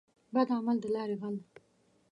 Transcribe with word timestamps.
بد 0.33 0.47
عمل 0.57 0.77
دلاري 0.85 1.15
غل. 1.21 1.37